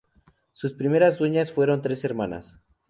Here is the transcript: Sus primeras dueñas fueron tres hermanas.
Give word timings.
Sus 0.53 0.73
primeras 0.73 1.19
dueñas 1.19 1.51
fueron 1.51 1.83
tres 1.83 2.03
hermanas. 2.03 2.59